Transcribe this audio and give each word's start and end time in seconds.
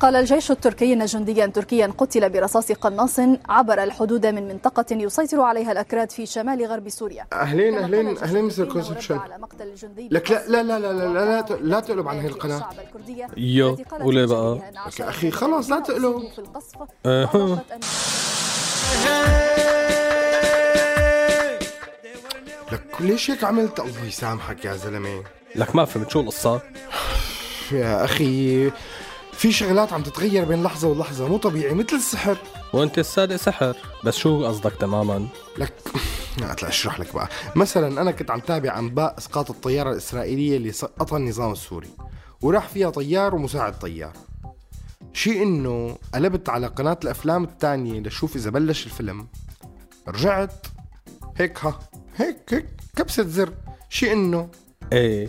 قال 0.00 0.16
الجيش 0.16 0.50
التركي 0.50 0.92
أن 0.92 1.04
جنديا 1.04 1.46
تركيا 1.46 1.86
قتل 1.98 2.30
برصاص 2.30 2.72
قناص 2.72 3.20
عبر 3.48 3.82
الحدود 3.82 4.26
من 4.26 4.48
منطقة 4.48 4.86
يسيطر 4.90 5.40
عليها 5.40 5.72
الأكراد 5.72 6.10
في 6.10 6.26
شمال 6.26 6.66
غرب 6.66 6.88
سوريا 6.88 7.26
أهلين 7.32 7.78
أهلين 7.78 8.18
أهلين 8.18 8.44
Mister 8.44 8.64
Conception 8.64 9.20
لك 10.10 10.30
لا 10.30 10.42
لا 10.48 10.62
لا 10.62 10.78
لا 10.78 10.92
لا 10.92 11.08
لا, 11.08 11.42
لا, 11.42 11.56
لا 11.60 11.80
تقلب 11.80 12.08
عن 12.08 12.20
هي 12.20 12.26
القناة 12.28 12.68
يو، 13.36 13.76
وليه 14.00 14.26
بقى؟ 14.26 14.58
لك 14.86 15.00
يا 15.00 15.08
أخي 15.08 15.30
خلاص 15.30 15.70
لا 15.70 15.80
تقلب 15.80 16.22
أها. 17.06 17.64
لك 22.72 22.82
ليش 23.00 23.30
هيك 23.30 23.44
عملت 23.44 23.80
الله 23.80 24.04
يسامحك 24.04 24.64
يا 24.64 24.74
زلمة 24.76 25.22
لك 25.54 25.76
ما 25.76 25.84
فهمت 25.84 26.10
شو 26.10 26.20
القصة؟ 26.20 26.60
يا 27.72 28.04
أخي 28.04 28.70
في 29.40 29.52
شغلات 29.52 29.92
عم 29.92 30.02
تتغير 30.02 30.44
بين 30.44 30.62
لحظة 30.62 30.88
ولحظة 30.88 31.28
مو 31.28 31.36
طبيعي 31.36 31.74
مثل 31.74 31.96
السحر. 31.96 32.38
وانت 32.72 32.98
الصادق 32.98 33.36
سحر. 33.36 33.76
بس 34.04 34.16
شو 34.16 34.46
قصدك 34.46 34.72
تماما؟ 34.72 35.26
لك 35.58 35.72
هات 36.42 36.64
اشرح 36.64 37.00
لك 37.00 37.14
بقى. 37.14 37.28
مثلا 37.56 38.02
أنا 38.02 38.10
كنت 38.10 38.30
عم 38.30 38.40
تابع 38.40 38.78
أنباء 38.78 39.18
إسقاط 39.18 39.50
الطيارة 39.50 39.90
الإسرائيلية 39.92 40.56
اللي 40.56 40.72
سقطها 40.72 41.16
النظام 41.16 41.52
السوري 41.52 41.88
وراح 42.42 42.68
فيها 42.68 42.90
طيار 42.90 43.34
ومساعد 43.34 43.78
طيار. 43.78 44.12
شيء 45.12 45.42
إنه 45.42 45.98
قلبت 46.14 46.48
على 46.48 46.66
قناة 46.66 46.98
الأفلام 47.04 47.44
الثانية 47.44 48.00
لشوف 48.00 48.36
إذا 48.36 48.50
بلش 48.50 48.86
الفيلم. 48.86 49.28
رجعت 50.08 50.66
هيك 51.36 51.58
ها 51.64 51.78
هيك 52.16 52.54
هيك 52.54 52.66
كبسة 52.96 53.22
زر. 53.22 53.52
شيء 53.88 54.12
إنه 54.12 54.48
إيه. 54.92 55.28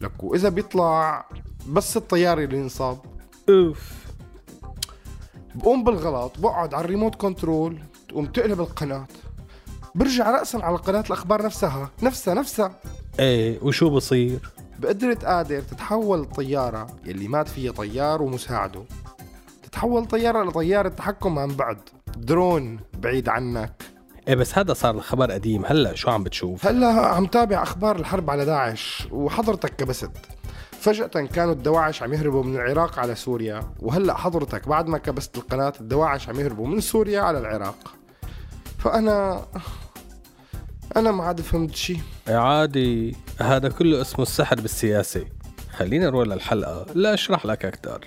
لك 0.00 0.24
وإذا 0.24 0.48
بيطلع 0.48 1.26
بس 1.68 1.96
الطيار 1.96 2.38
اللي 2.38 2.56
انصاب 2.56 3.07
أوف. 3.48 3.92
بقوم 5.54 5.84
بالغلط 5.84 6.38
بقعد 6.38 6.74
على 6.74 6.84
الريموت 6.84 7.14
كنترول 7.14 7.78
تقوم 8.08 8.26
تقلب 8.26 8.60
القناة. 8.60 9.06
برجع 9.94 10.30
رأسا 10.30 10.56
على 10.56 10.76
قناة 10.76 11.04
الأخبار 11.06 11.42
نفسها. 11.42 11.90
نفسها 12.02 12.34
نفسها. 12.34 12.80
إيه 13.20 13.58
وشو 13.62 13.90
بصير؟ 13.90 14.38
بقدرة 14.78 15.14
قادر 15.14 15.60
تتحول 15.60 16.20
الطيارة 16.20 16.86
يلي 17.04 17.28
مات 17.28 17.48
فيها 17.48 17.72
طيار 17.72 18.22
ومساعده. 18.22 18.84
تتحول 19.62 20.04
طيارة 20.04 20.44
لطيارة 20.44 20.88
تحكم 20.88 21.38
عن 21.38 21.48
بعد. 21.48 21.78
درون 22.16 22.80
بعيد 22.98 23.28
عنك. 23.28 23.82
إيه 24.28 24.34
بس 24.34 24.58
هذا 24.58 24.74
صار 24.74 24.94
الخبر 24.94 25.32
قديم. 25.32 25.64
هلأ 25.66 25.94
شو 25.94 26.10
عم 26.10 26.22
بتشوف؟ 26.22 26.66
هلأ 26.66 27.06
عم 27.06 27.26
تابع 27.26 27.62
أخبار 27.62 27.96
الحرب 27.96 28.30
على 28.30 28.44
داعش 28.44 29.08
وحضرتك 29.12 29.76
كبست. 29.76 30.10
فجأة 30.88 31.26
كانوا 31.26 31.52
الدواعش 31.52 32.02
عم 32.02 32.14
يهربوا 32.14 32.44
من 32.44 32.54
العراق 32.54 32.98
على 32.98 33.14
سوريا 33.14 33.62
وهلأ 33.80 34.14
حضرتك 34.14 34.68
بعد 34.68 34.86
ما 34.86 34.98
كبست 34.98 35.36
القناة 35.36 35.72
الدواعش 35.80 36.28
عم 36.28 36.40
يهربوا 36.40 36.66
من 36.66 36.80
سوريا 36.80 37.20
على 37.20 37.38
العراق. 37.38 37.94
فأنا 38.78 39.46
أنا 40.96 41.10
ما 41.10 41.24
عاد 41.24 41.40
فهمت 41.40 41.74
شي. 41.74 41.98
إيه 42.28 42.36
عادي 42.36 43.16
هذا 43.38 43.68
كله 43.68 44.00
اسمه 44.00 44.22
السحر 44.22 44.60
بالسياسة. 44.60 45.24
خلينا 45.76 46.06
نروح 46.06 46.28
للحلقة 46.28 46.86
لا 46.94 47.14
أشرح 47.14 47.46
لك 47.46 47.64
أكتر. 47.64 48.06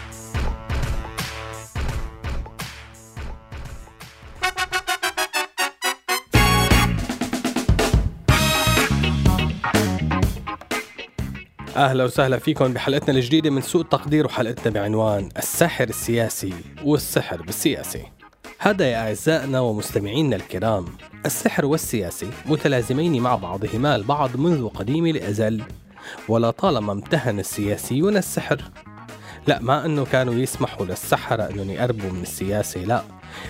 أهلا 11.81 12.03
وسهلا 12.03 12.37
فيكم 12.37 12.73
بحلقتنا 12.73 13.17
الجديدة 13.17 13.49
من 13.49 13.61
سوء 13.61 13.81
التقدير 13.81 14.25
وحلقتنا 14.25 14.73
بعنوان 14.73 15.29
السحر 15.37 15.89
السياسي 15.89 16.53
والسحر 16.83 17.41
بالسياسة. 17.41 17.99
هذا 18.59 18.85
يا 18.85 18.97
أعزائنا 19.07 19.59
ومستمعينا 19.59 20.35
الكرام 20.35 20.85
السحر 21.25 21.65
والسياسة 21.65 22.27
متلازمين 22.45 23.21
مع 23.21 23.35
بعضهما 23.35 23.95
البعض 23.95 24.37
منذ 24.37 24.67
قديم 24.67 25.05
الأزل 25.05 25.63
ولا 26.27 26.51
طالما 26.51 26.91
امتهن 26.91 27.39
السياسيون 27.39 28.17
السحر. 28.17 28.61
لا 29.47 29.59
ما 29.61 29.85
أنه 29.85 30.05
كانوا 30.05 30.33
يسمحوا 30.33 30.85
للسحرة 30.85 31.43
أنهم 31.43 31.69
يقربوا 31.69 32.09
من 32.09 32.21
السياسة 32.21 32.79
لا. 32.79 33.03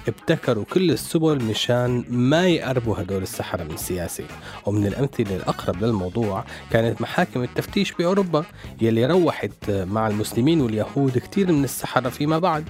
ابتكروا 0.08 0.66
كل 0.74 0.92
السبل 0.92 1.44
مشان 1.44 2.06
ما 2.10 2.48
يقربوا 2.48 2.98
هدول 2.98 3.22
السحرة 3.22 3.64
من 3.64 3.72
السياسة. 3.72 4.24
ومن 4.66 4.88
الأمثلة 4.88 5.36
الأقرب 5.36 5.84
للموضوع 5.84 6.44
كانت 6.72 7.02
محاكم 7.02 7.44
التفتيش 7.44 7.92
بأوروبا 7.92 8.46
يلي 8.82 9.06
روحت 9.06 9.70
مع 9.70 10.08
المسلمين 10.08 10.62
واليهود 10.62 11.18
كتير 11.18 11.52
من 11.52 11.64
السحرة 11.64 12.10
فيما 12.10 12.40
بعد. 12.40 12.66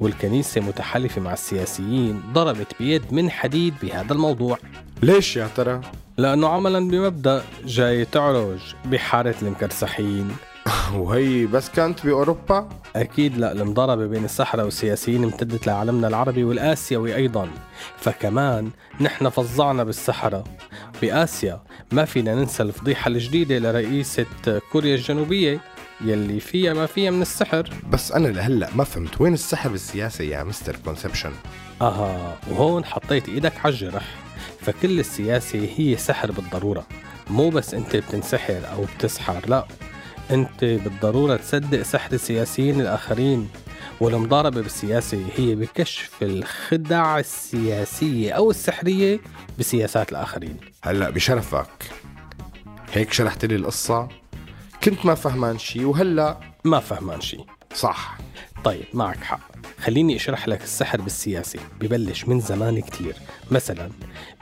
والكنيسة 0.00 0.60
متحالفة 0.60 1.20
مع 1.20 1.32
السياسيين 1.32 2.22
ضربت 2.32 2.66
بيد 2.80 3.02
من 3.12 3.30
حديد 3.30 3.74
بهذا 3.82 4.12
الموضوع. 4.12 4.58
ليش 5.02 5.36
يا 5.36 5.48
ترى؟ 5.56 5.80
لأنه 6.18 6.48
عملا 6.48 6.88
بمبدأ 6.88 7.44
جاي 7.64 8.04
تعرج 8.04 8.60
بحارة 8.84 9.34
المكرسحين. 9.42 10.36
وهي 10.94 11.46
بس 11.46 11.70
كانت 11.70 12.06
بأوروبا؟ 12.06 12.68
أكيد 12.96 13.38
لا 13.38 13.52
المضاربة 13.52 14.06
بين 14.06 14.24
السحرة 14.24 14.64
والسياسيين 14.64 15.24
امتدت 15.24 15.66
لعالمنا 15.66 16.08
العربي 16.08 16.44
والآسيوي 16.44 17.16
أيضا. 17.16 17.48
فكمان 17.98 18.70
نحن 19.00 19.28
فظعنا 19.28 19.84
بالسحرة 19.84 20.44
بآسيا 21.02 21.62
ما 21.92 22.04
فينا 22.04 22.34
ننسى 22.34 22.62
الفضيحة 22.62 23.08
الجديدة 23.08 23.58
لرئيسة 23.58 24.26
كوريا 24.72 24.94
الجنوبية 24.94 25.60
يلي 26.00 26.40
فيها 26.40 26.74
ما 26.74 26.86
فيها 26.86 27.10
من 27.10 27.22
السحر. 27.22 27.70
بس 27.90 28.12
أنا 28.12 28.28
لهلأ 28.28 28.68
ما 28.74 28.84
فهمت 28.84 29.20
وين 29.20 29.34
السحر 29.34 29.68
بالسياسة 29.68 30.24
يا 30.24 30.44
مستر 30.44 30.76
كونسبشن؟ 30.84 31.32
أها 31.82 32.36
وهون 32.50 32.84
حطيت 32.84 33.28
إيدك 33.28 33.52
على 33.64 33.74
الجرح. 33.74 34.04
فكل 34.60 35.00
السياسة 35.00 35.68
هي 35.76 35.96
سحر 35.96 36.32
بالضرورة. 36.32 36.86
مو 37.30 37.50
بس 37.50 37.74
أنت 37.74 37.96
بتنسحر 37.96 38.60
أو 38.72 38.84
بتسحر 38.96 39.48
لا. 39.48 39.66
أنت 40.30 40.64
بالضرورة 40.64 41.36
تصدق 41.36 41.82
سحر 41.82 42.12
السياسيين 42.12 42.80
الآخرين 42.80 43.48
والمضاربة 44.00 44.62
بالسياسة 44.62 45.26
هي 45.36 45.54
بكشف 45.54 46.22
الخدع 46.22 47.18
السياسية 47.18 48.32
أو 48.32 48.50
السحرية 48.50 49.20
بسياسات 49.58 50.12
الآخرين. 50.12 50.56
هلأ 50.82 51.10
بشرفك. 51.10 51.90
هيك 52.92 53.12
شرحت 53.12 53.44
لي 53.44 53.56
القصة. 53.56 54.08
كنت 54.84 55.06
ما 55.06 55.14
فهمان 55.14 55.58
شي 55.58 55.84
وهلأ 55.84 56.40
ما 56.64 56.80
فهمان 56.80 57.20
شي. 57.20 57.38
صح. 57.74 58.18
طيب 58.64 58.84
معك 58.94 59.24
حق. 59.24 59.53
خليني 59.84 60.16
أشرح 60.16 60.48
لك 60.48 60.62
السحر 60.62 61.00
بالسياسة 61.00 61.58
ببلش 61.80 62.24
من 62.24 62.40
زمان 62.40 62.80
كتير. 62.80 63.16
مثلا 63.50 63.90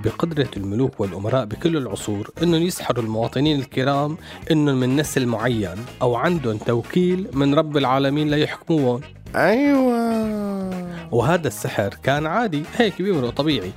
بقدرة 0.05 0.49
الملوك 0.57 1.01
والأمراء 1.01 1.45
بكل 1.45 1.77
العصور 1.77 2.31
إنهم 2.43 2.63
يسحروا 2.63 3.05
المواطنين 3.05 3.61
الكرام 3.61 4.17
إنهم 4.51 4.81
من 4.81 4.97
نسل 4.97 5.27
معين 5.27 5.77
أو 6.03 6.17
عندهم 6.17 6.57
توكيل 6.57 7.29
من 7.33 7.55
رب 7.55 7.77
العالمين 7.77 8.31
ليحكموهم. 8.31 9.01
أيوة. 9.37 11.13
وهذا 11.15 11.49
السحر 11.49 11.95
كان 12.03 12.27
عادي 12.27 12.63
هيك 12.77 13.03
بيمرق 13.03 13.31
طبيعي 13.31 13.73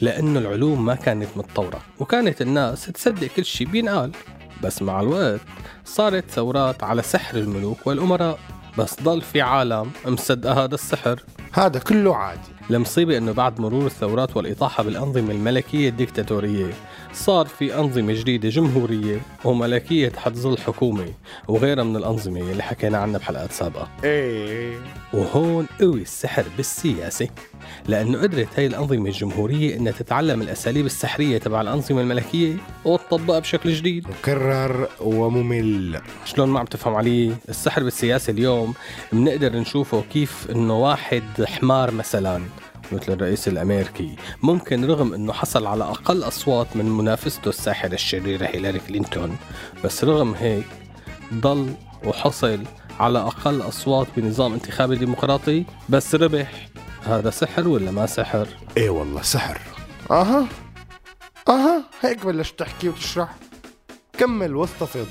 لأنه 0.00 0.38
العلوم 0.38 0.84
ما 0.84 0.94
كانت 0.94 1.28
متطورة 1.36 1.80
وكانت 1.98 2.42
الناس 2.42 2.86
تصدق 2.86 3.26
كل 3.36 3.44
شيء 3.44 3.66
بينقال. 3.66 4.12
بس 4.62 4.82
مع 4.82 5.00
الوقت 5.00 5.40
صارت 5.84 6.30
ثورات 6.30 6.82
على 6.82 7.02
سحر 7.02 7.38
الملوك 7.38 7.86
والأمراء. 7.86 8.38
بس 8.78 9.02
ضل 9.02 9.20
في 9.20 9.40
عالم 9.40 9.90
مصدقة 10.06 10.64
هذا 10.64 10.74
السحر. 10.74 11.20
هذا 11.52 11.78
كله 11.78 12.16
عادي. 12.16 12.40
المصيبة 12.70 13.18
إنه 13.18 13.32
بعد 13.32 13.60
مرور 13.60 13.86
الثورات 13.86 14.36
والإطاحة 14.36 14.82
بالأنظمة 14.82 15.32
الملكية 15.32 15.88
الديكتاتورية 15.88 16.72
صار 17.12 17.46
في 17.46 17.74
أنظمة 17.78 18.12
جديدة 18.12 18.48
جمهورية 18.48 19.20
وملكية 19.44 20.12
حتظل 20.16 20.58
حكومة 20.58 21.06
وغيرها 21.48 21.84
من 21.84 21.96
الأنظمة 21.96 22.40
اللي 22.40 22.62
حكينا 22.62 22.98
عنها 22.98 23.18
بحلقات 23.18 23.52
سابقة. 23.52 23.88
إيه. 24.04 24.78
وهون 25.12 25.66
قوي 25.80 26.02
السحر 26.02 26.44
بالسياسة 26.56 27.28
لأنه 27.88 28.22
قدرت 28.22 28.48
هاي 28.56 28.66
الأنظمة 28.66 29.06
الجمهورية 29.08 29.76
إنها 29.76 29.92
تتعلم 29.92 30.42
الأساليب 30.42 30.86
السحرية 30.86 31.38
تبع 31.38 31.60
الأنظمة 31.60 32.00
الملكية 32.00 32.56
وتطبقها 32.84 33.38
بشكل 33.38 33.72
جديد. 33.72 34.06
مكرر 34.08 34.88
وممل. 35.00 36.00
شلون 36.24 36.48
ما 36.48 36.60
عم 36.60 36.66
تفهم 36.66 36.94
علي 36.94 37.34
السحر 37.48 37.82
بالسياسة 37.82 38.30
اليوم 38.30 38.74
بنقدر 39.12 39.56
نشوفه 39.56 40.04
كيف 40.12 40.46
إنه 40.50 40.82
واحد 40.82 41.44
حمار 41.44 41.90
مثلا. 41.90 42.42
مثل 42.92 43.12
الرئيس 43.12 43.48
الأمريكي. 43.48 44.16
ممكن 44.42 44.84
رغم 44.84 45.14
إنه 45.14 45.32
حصل 45.32 45.66
على 45.66 45.84
أقل 45.84 46.22
أصوات 46.22 46.76
من 46.76 46.90
منافسته 46.90 47.48
الساحرة 47.48 47.94
الشريرة 47.94 48.46
هيلاري 48.46 48.78
كلينتون 48.88 49.36
بس 49.84 50.04
رغم 50.04 50.34
هيك 50.34 50.66
ضل 51.34 51.74
وحصل 52.04 52.64
على 53.00 53.18
أقل 53.18 53.62
أصوات 53.62 54.06
بنظام 54.16 54.52
انتخابي 54.52 54.96
ديمقراطي. 54.96 55.64
بس 55.88 56.14
ربح 56.14 56.68
هذا 57.06 57.30
سحر 57.30 57.68
ولا 57.68 57.90
ما 57.90 58.06
سحر؟ 58.06 58.48
إيه 58.76 58.90
والله 58.90 59.22
سحر. 59.22 59.60
أها. 60.10 60.46
أها. 61.48 61.84
هيك 62.00 62.26
بلشت 62.26 62.58
تحكي 62.58 62.88
وتشرح. 62.88 63.34
كمل 64.20 64.56
واستفض 64.56 65.06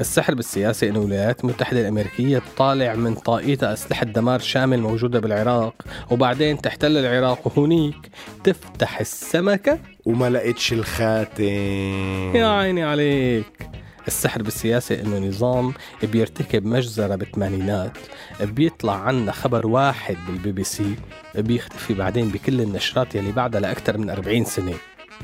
السحر 0.00 0.34
بالسياسة 0.34 0.88
إنه 0.88 0.98
الولايات 0.98 1.44
المتحدة 1.44 1.80
الأمريكية 1.80 2.38
تطالع 2.38 2.94
من 2.94 3.14
طائيتها 3.14 3.72
أسلحة 3.72 4.04
دمار 4.04 4.38
شامل 4.40 4.80
موجودة 4.80 5.20
بالعراق 5.20 5.74
وبعدين 6.10 6.60
تحتل 6.60 6.96
العراق 6.96 7.58
وهنيك 7.58 8.10
تفتح 8.44 9.00
السمكة. 9.00 9.78
وما 10.04 10.30
لقيتش 10.30 10.72
الخاتم. 10.72 11.44
يا 12.34 12.46
عيني 12.46 12.82
عليك. 12.82 13.68
السحر 14.06 14.42
بالسياسة 14.42 15.00
إنه 15.00 15.18
نظام 15.18 15.72
بيرتكب 16.02 16.66
مجزرة 16.66 17.16
بالثمانينات 17.16 17.98
بيطلع 18.40 18.94
عنا 18.94 19.32
خبر 19.32 19.66
واحد 19.66 20.16
بالبي 20.26 20.52
بي 20.52 20.64
سي 20.64 20.94
بيختفي 21.34 21.94
بعدين 21.94 22.28
بكل 22.28 22.60
النشرات 22.60 23.14
يلي 23.14 23.32
بعدها 23.32 23.60
لأكثر 23.60 23.98
من 23.98 24.10
40 24.10 24.44
سنة. 24.44 24.74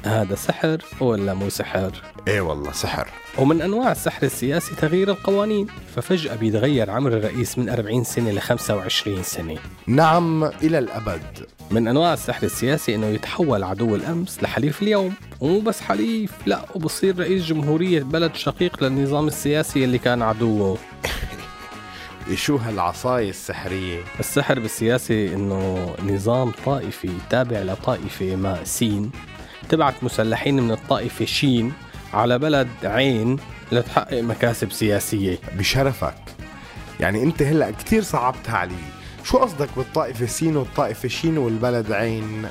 هذا 0.05 0.35
سحر 0.35 0.79
ولا 1.01 1.35
مو 1.35 1.49
سحر؟ 1.49 2.03
إيه 2.29 2.41
والله 2.41 2.73
سحر. 2.73 3.09
ومن 3.39 3.63
أنواع 3.63 3.93
السحر 3.93 4.23
السياسي 4.23 4.75
تغيير 4.75 5.11
القوانين. 5.11 5.67
ففجأة 5.97 6.37
بيتغير 6.37 6.91
عمر 6.91 7.13
الرئيس 7.13 7.59
من 7.59 7.69
40 7.69 8.05
سنة 8.05 8.31
ل 8.31 8.41
25 8.41 9.23
سنة. 9.23 9.57
نعم 9.87 10.45
إلى 10.45 10.79
الأبد. 10.79 11.47
من 11.71 11.89
أنواع 11.89 12.13
السحر 12.13 12.43
السياسي 12.43 12.95
إنه 12.95 13.07
يتحول 13.07 13.65
عدو 13.65 13.95
الأمس 13.95 14.43
لحليف 14.43 14.83
اليوم. 14.83 15.15
ومو 15.41 15.61
بس 15.61 15.81
حليف 15.81 16.33
لا 16.47 16.65
وبصير 16.75 17.19
رئيس 17.19 17.45
جمهورية 17.45 18.03
بلد 18.03 18.35
شقيق 18.35 18.85
للنظام 18.85 19.27
السياسي 19.27 19.85
اللي 19.85 19.99
كان 19.99 20.23
عدوه. 20.23 20.79
شو 22.35 22.57
هالعصاية 22.57 23.31
السحرية؟ 23.31 24.01
السحر 24.21 24.61
بالسياسة 24.61 25.35
إنه 25.35 25.95
نظام 26.03 26.53
طائفي 26.67 27.11
تابع 27.31 27.63
لطائفة 27.63 28.37
ما 28.37 28.65
سين. 28.65 29.11
تبعت 29.71 30.05
مسلحين 30.05 30.63
من 30.63 30.71
الطائفة 30.71 31.25
شين 31.25 31.73
على 32.15 32.39
بلد 32.39 32.69
عين 32.85 33.37
لتحقق 33.73 34.21
مكاسب 34.21 34.73
سياسية. 34.73 35.39
بشرفك. 35.59 36.15
يعني 37.01 37.23
انت 37.23 37.43
هلا 37.43 37.71
كتير 37.71 38.03
صعبتها 38.03 38.57
علي. 38.57 38.75
شو 39.25 39.39
قصدك 39.39 39.69
بالطائفة 39.77 40.27
سين 40.27 40.57
والطائفة 40.57 41.09
شين 41.09 41.39
والبلد 41.39 41.93
عين؟ 41.93 42.47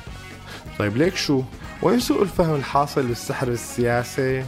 طيب 0.78 0.96
ليك 0.96 1.16
شو؟ 1.16 1.42
وين 1.82 2.00
سوء 2.00 2.22
الفهم 2.22 2.54
الحاصل 2.54 3.06
بالسحر 3.06 3.48
السياسي؟ 3.48 4.44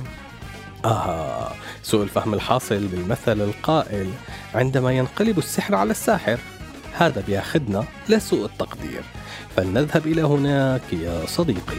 آه 0.85 1.53
سوء 1.83 2.03
الفهم 2.03 2.35
الحاصل 2.35 2.87
بالمثل 2.87 3.41
القائل 3.41 4.11
عندما 4.55 4.93
ينقلب 4.93 5.39
السحر 5.39 5.75
على 5.75 5.91
الساحر 5.91 6.39
هذا 6.99 7.25
بياخدنا 7.27 7.85
لسوء 8.09 8.45
التقدير. 8.45 9.03
فلنذهب 9.57 10.07
إلى 10.07 10.23
هناك 10.23 10.93
يا 10.93 11.27
صديقي. 11.27 11.77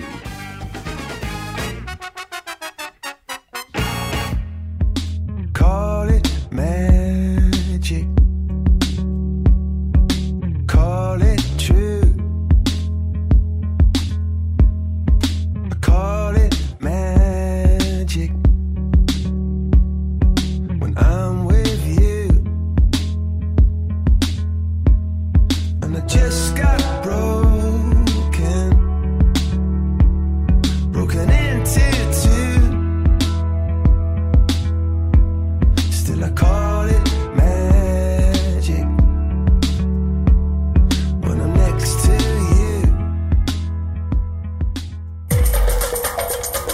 Thank 46.44 46.68
you. 46.68 46.73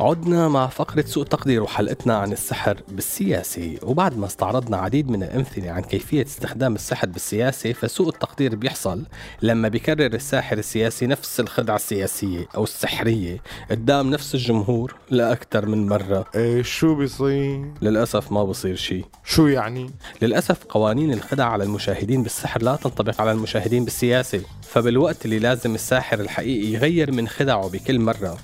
عدنا 0.00 0.48
مع 0.48 0.66
فقرة 0.66 1.04
سوء 1.06 1.24
تقدير 1.24 1.62
وحلقتنا 1.62 2.16
عن 2.16 2.32
السحر 2.32 2.80
بالسياسة 2.88 3.78
وبعد 3.82 4.18
ما 4.18 4.26
استعرضنا 4.26 4.76
عديد 4.76 5.10
من 5.10 5.22
الأمثلة 5.22 5.70
عن 5.70 5.82
كيفية 5.82 6.22
استخدام 6.22 6.74
السحر 6.74 7.06
بالسياسة 7.06 7.72
فسوء 7.72 8.08
التقدير 8.08 8.54
بيحصل 8.54 9.06
لما 9.42 9.68
بيكرر 9.68 10.14
الساحر 10.14 10.58
السياسي 10.58 11.06
نفس 11.06 11.40
الخدعة 11.40 11.76
السياسية 11.76 12.48
أو 12.54 12.64
السحرية. 12.64 13.42
قدام 13.70 14.10
نفس 14.10 14.34
الجمهور 14.34 14.94
لأكثر 15.10 15.66
من 15.66 15.86
مرة. 15.86 16.24
إيه 16.34 16.62
شو 16.62 16.94
بيصير؟ 16.94 17.72
للأسف 17.82 18.32
ما 18.32 18.44
بصير 18.44 18.76
شيء. 18.76 19.04
شو 19.24 19.46
يعني؟ 19.46 19.90
للأسف 20.22 20.64
قوانين 20.64 21.12
الخدع 21.12 21.46
على 21.46 21.64
المشاهدين 21.64 22.22
بالسحر 22.22 22.62
لا 22.62 22.76
تنطبق 22.76 23.20
على 23.20 23.32
المشاهدين 23.32 23.84
بالسياسة 23.84 24.40
فبالوقت 24.62 25.24
اللي 25.24 25.38
لازم 25.38 25.74
الساحر 25.74 26.20
الحقيقي 26.20 26.72
يغير 26.72 27.12
من 27.12 27.28
خدعه 27.28 27.68
بكل 27.68 27.98
مرة 27.98 28.38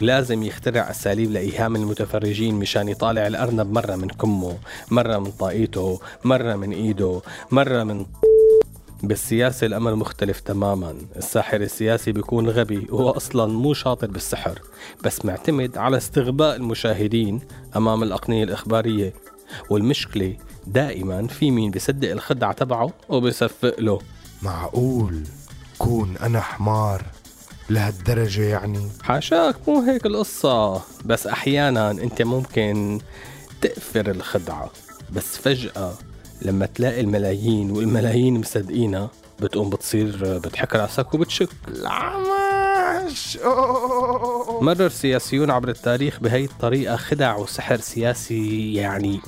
لازم 0.00 0.42
يخترع 0.42 0.90
أساليب 0.90 1.30
لإيهام 1.30 1.76
المتفرجين 1.76 2.54
مشان 2.54 2.88
يطالع 2.88 3.26
الأرنب 3.26 3.72
مرة 3.72 3.96
من 3.96 4.08
كمه 4.08 4.56
مرة 4.90 5.18
من 5.18 5.30
طاقيته 5.30 6.00
مرة 6.24 6.54
من 6.56 6.72
إيده 6.72 7.20
مرة 7.50 7.84
من 7.84 8.06
بالسياسة 9.02 9.66
الأمر 9.66 9.94
مختلف 9.94 10.40
تماما. 10.40 10.94
الساحر 11.16 11.60
السياسي 11.60 12.12
بيكون 12.12 12.48
غبي 12.48 12.86
وهو 12.90 13.10
أصلا 13.10 13.52
مو 13.52 13.74
شاطر 13.74 14.06
بالسحر 14.06 14.58
بس 15.04 15.24
معتمد 15.24 15.78
على 15.78 15.96
استغباء 15.96 16.56
المشاهدين 16.56 17.40
أمام 17.76 18.02
الأقنية 18.02 18.44
الإخبارية. 18.44 19.12
والمشكلة 19.70 20.36
دائما 20.66 21.26
في 21.26 21.50
مين 21.50 21.70
بيصدق 21.70 22.10
الخدعة 22.10 22.52
تبعه 22.52 22.90
وبيصفق 23.08 23.80
له. 23.80 23.98
معقول؟ 24.42 25.22
كون 25.78 26.16
أنا 26.16 26.40
حمار. 26.40 27.04
لهالدرجة 27.70 28.42
يعني؟ 28.42 28.88
حاشاك 29.02 29.68
مو 29.68 29.80
هيك 29.80 30.06
القصة. 30.06 30.82
بس 31.04 31.26
أحيانا 31.26 31.90
أنت 31.90 32.22
ممكن 32.22 33.00
تأثر 33.60 34.10
الخدعة. 34.10 34.70
بس 35.12 35.36
فجأة 35.36 35.94
لما 36.42 36.66
تلاقي 36.66 37.00
الملايين 37.00 37.70
والملايين 37.70 38.40
مصدقينها 38.40 39.10
بتقوم 39.40 39.70
بتصير 39.70 40.38
بتحك 40.38 40.76
رأسك 40.76 41.14
وبتشك. 41.14 41.48
العمش. 41.68 43.38
مرر 44.60 44.88
سياسيون 44.88 45.50
عبر 45.50 45.68
التاريخ 45.68 46.20
بهي 46.20 46.44
الطريقة 46.44 46.96
خدع 46.96 47.36
وسحر 47.36 47.80
سياسي 47.80 48.74
يعني. 48.74 49.20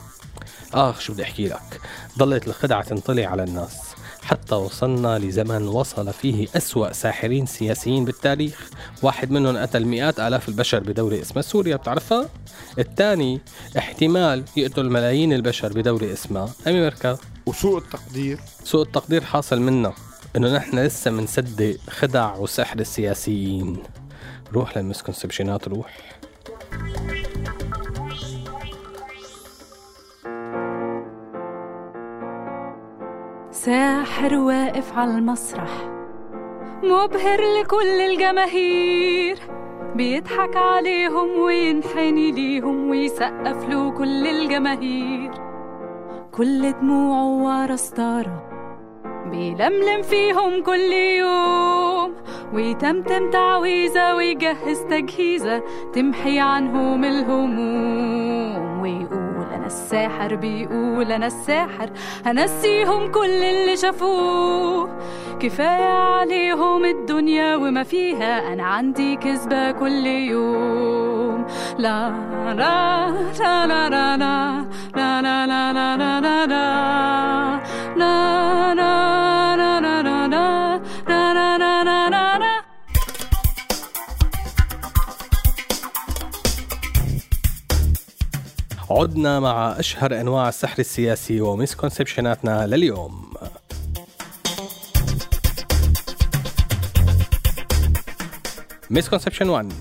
آخ 0.74 1.00
شو 1.00 1.12
بدي 1.12 1.22
أحكي 1.22 1.48
لك؟ 1.48 1.80
ضلت 2.18 2.48
الخدعة 2.48 2.82
تنطلي 2.82 3.24
على 3.24 3.44
الناس. 3.44 3.76
حتى 4.24 4.54
وصلنا 4.54 5.18
لزمن 5.18 5.68
وصل 5.68 6.12
فيه 6.12 6.46
أسوأ 6.56 6.92
ساحرين 6.92 7.46
سياسيين 7.46 8.04
بالتاريخ. 8.04 8.70
واحد 9.02 9.30
منهم 9.30 9.56
قتل 9.56 9.84
مئات 9.84 10.20
آلاف 10.20 10.48
البشر 10.48 10.80
بدولة 10.80 11.20
اسمها 11.20 11.42
سوريا 11.42 11.76
بتعرفها؟ 11.76 12.28
الثاني 12.78 13.40
احتمال 13.78 14.44
يقتل 14.56 14.90
ملايين 14.90 15.32
البشر 15.32 15.72
بدولة 15.72 16.12
اسمها 16.12 16.50
أمريكا 16.66 17.18
وسوء 17.46 17.78
التقدير. 17.78 18.40
سوء 18.64 18.82
التقدير 18.82 19.24
حاصل 19.24 19.60
منا 19.60 19.92
إنه 20.36 20.56
نحن 20.56 20.78
لسه 20.78 21.10
منصدق 21.10 21.76
خدع 21.90 22.36
وسحر 22.36 22.78
السياسيين. 22.78 23.82
روح 24.52 24.78
للمسكونسبشنات 24.78 25.68
روح. 25.68 25.98
ساحر 33.64 34.34
واقف 34.34 34.98
على 34.98 35.10
المسرح. 35.10 35.70
مبهر 36.82 37.40
لكل 37.60 38.00
الجماهير. 38.10 39.38
بيضحك 39.96 40.56
عليهم 40.56 41.38
وينحني 41.38 42.32
ليهم 42.32 42.90
ويسقف 42.90 43.68
له 43.68 43.90
كل 43.90 44.26
الجماهير. 44.26 45.30
كل 46.32 46.72
دموعه 46.72 47.26
ورا 47.26 47.76
ستارة. 47.76 48.42
بيلملم 49.30 50.02
فيهم 50.02 50.62
كل 50.62 50.92
يوم. 51.18 52.14
ويتمتم 52.54 53.30
تعويذة 53.30 54.14
ويجهز 54.14 54.80
تجهيزة. 54.80 55.62
تمحي 55.92 56.38
عنهم 56.38 57.04
الهموم 57.04 58.80
ويقول 58.80 59.23
الساحر 59.66 60.34
بيقول 60.34 61.12
أنا 61.12 61.26
الساحر 61.26 61.90
هنسيهم 62.26 63.12
كل 63.12 63.42
اللي 63.44 63.76
شافوه 63.76 64.98
كفاية 65.40 65.92
عليهم 65.92 66.84
الدنيا 66.84 67.56
وما 67.56 67.82
فيها 67.82 68.52
أنا 68.52 68.62
عندي 68.64 69.16
كذبة 69.16 69.70
كل 69.70 70.06
يوم 70.06 71.46
لا 71.78 72.12
لا 72.46 73.10
لا 73.38 73.66
لا 73.66 73.88
لا 73.88 74.16
لا 74.16 74.66
لا 74.96 75.22
لا 75.22 75.72
لا 75.72 76.20
لا 76.20 76.46
لا 76.46 77.53
عدنا 88.90 89.40
مع 89.40 89.78
أشهر 89.78 90.20
أنواع 90.20 90.48
السحر 90.48 90.78
السياسي 90.78 91.40
ومسكونسبشناتنا 91.40 92.66
لليوم. 92.66 93.34
Misconception 98.90 99.48
1 99.48 99.72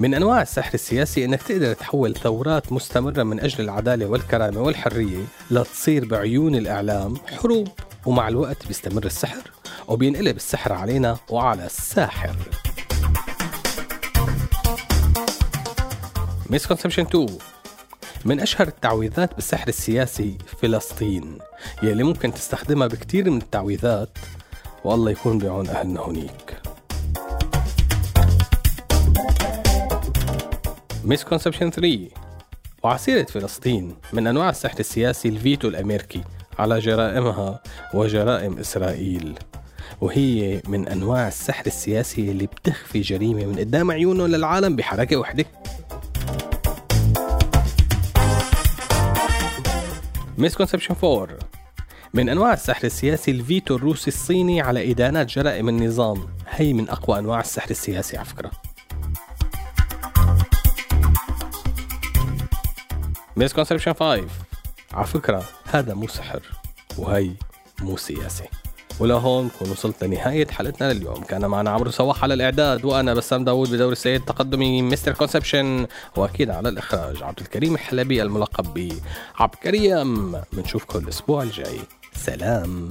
من 0.00 0.14
أنواع 0.14 0.42
السحر 0.42 0.74
السياسي 0.74 1.24
أنك 1.24 1.42
تقدر 1.42 1.72
تحول 1.72 2.14
ثورات 2.14 2.72
مستمرة 2.72 3.22
من 3.22 3.40
أجل 3.40 3.64
العدالة 3.64 4.06
والكرامة 4.06 4.60
والحرية 4.60 5.24
لتصير 5.50 6.04
بعيون 6.04 6.54
الإعلام 6.54 7.16
حروب 7.16 7.68
ومع 8.06 8.28
الوقت 8.28 8.66
بيستمر 8.66 9.04
السحر 9.06 9.50
وبينقلب 9.88 10.36
السحر 10.36 10.72
علينا 10.72 11.16
وعلى 11.30 11.66
الساحر. 11.66 12.36
Misconception 16.50 17.02
2 17.02 17.38
من 18.24 18.40
أشهر 18.40 18.68
التعويذات 18.68 19.34
بالسحر 19.34 19.68
السياسي 19.68 20.38
فلسطين 20.62 21.38
يلي 21.82 22.02
ممكن 22.02 22.34
تستخدمها 22.34 22.86
بكتير 22.86 23.30
من 23.30 23.36
التعويذات. 23.36 24.18
والله 24.84 25.10
يكون 25.10 25.38
بعون 25.38 25.68
أهلنا 25.68 26.00
هونيك. 26.00 26.56
Misconception 31.04 31.70
3 31.70 32.08
وعلى 32.82 33.03
سيرة 33.03 33.24
فلسطين 33.24 33.96
من 34.12 34.26
أنواع 34.26 34.50
السحر 34.50 34.78
السياسي 34.80 35.28
الفيتو 35.28 35.68
الأمريكي 35.68 36.22
على 36.58 36.78
جرائمها 36.78 37.62
وجرائم 37.94 38.58
إسرائيل. 38.58 39.38
وهي 40.00 40.60
من 40.68 40.88
أنواع 40.88 41.28
السحر 41.28 41.66
السياسي 41.66 42.30
اللي 42.30 42.46
بتخفي 42.46 43.00
جريمة 43.00 43.44
من 43.44 43.58
قدام 43.58 43.90
عيونه 43.90 44.26
للعالم 44.26 44.76
بحركة 44.76 45.16
وحدة. 45.16 45.44
Misconception 50.38 50.94
4 51.04 51.38
من 52.14 52.28
أنواع 52.28 52.52
السحر 52.52 52.84
السياسي 52.84 53.30
الفيتو 53.30 53.76
الروسي 53.76 54.08
الصيني 54.08 54.60
على 54.60 54.90
إدانات 54.90 55.26
جرائم 55.26 55.68
النظام. 55.68 56.28
هي 56.48 56.72
من 56.72 56.88
أقوى 56.88 57.18
أنواع 57.18 57.40
السحر 57.40 57.70
السياسي 57.70 58.16
على 58.16 58.26
فكرة. 58.26 58.50
Misconception 63.36 63.92
5 63.92 64.26
على 64.92 65.06
فكرة 65.06 65.44
هذا 65.64 65.94
مو 65.94 66.08
سحر 66.08 66.42
وهي 66.98 67.30
مو 67.80 67.96
سياسي 67.96 68.48
ولهون 69.00 69.44
نكون 69.44 69.70
وصلت 69.70 70.04
لنهاية 70.04 70.46
حلقتنا 70.46 70.92
لليوم. 70.92 71.22
كان 71.22 71.46
معنا 71.46 71.70
عمرو 71.70 71.90
صواح 71.90 72.22
على 72.22 72.34
الإعداد 72.34 72.84
وأنا 72.84 73.14
بسام 73.14 73.44
داوود 73.44 73.70
بدور 73.70 73.92
السيد 73.92 74.20
التقدمي 74.20 74.82
Mister 74.82 75.12
Conception 75.12 75.86
وأكيد 76.16 76.50
على 76.50 76.68
الإخراج 76.68 77.22
عبد 77.22 77.40
الكريم 77.40 77.74
الحلبي 77.74 78.22
الملقب 78.22 78.74
ب 78.74 78.92
عبكريم 79.36 80.36
بنشوفكم 80.52 80.98
الأسبوع 80.98 81.42
الجاي. 81.42 81.80
سلام. 82.16 82.88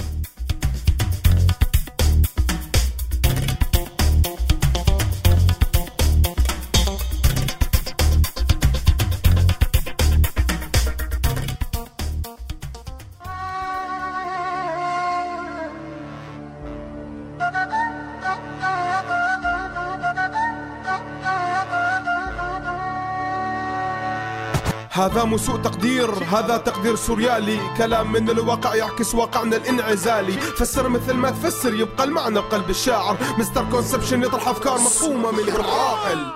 هذا 24.96 25.24
مو 25.24 25.38
سوء 25.38 25.62
تقدير 25.62 26.10
هذا 26.12 26.58
تقدير 26.58 26.96
سوريالي. 26.96 27.60
كلام 27.78 28.12
من 28.12 28.30
الواقع 28.30 28.76
يعكس 28.76 29.16
واقعنا 29.16 29.56
الانعزالي. 29.56 30.32
فسر 30.32 30.90
مثل 30.90 31.14
ما 31.14 31.30
تفسر 31.30 31.74
يبقى 31.74 32.04
المعنى 32.04 32.40
بقلب 32.40 32.70
الشاعر. 32.70 33.18
Mister 33.38 33.70
Conception 33.70 34.24
يطرح 34.24 34.48
أفكار 34.48 34.74
مفهومة 34.74 35.32
من 35.32 35.40
العاقل. 35.40 36.32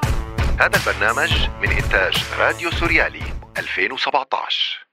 هذا 0.60 0.78
البرنامج 0.78 1.50
من 1.62 1.72
إنتاج 1.72 2.24
راديو 2.40 2.72
سوريالي 2.72 3.24
2017 3.58 4.87